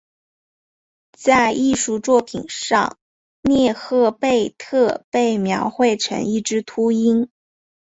[1.13, 2.97] 在艺术作品上
[3.43, 7.29] 涅赫贝特被描绘成一只秃鹰。